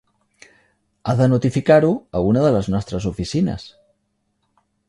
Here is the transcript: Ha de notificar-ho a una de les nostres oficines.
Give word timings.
Ha 1.11 1.15
de 1.19 1.27
notificar-ho 1.33 1.93
a 2.21 2.23
una 2.31 2.47
de 2.47 2.53
les 2.57 2.73
nostres 2.77 3.09
oficines. 3.15 3.71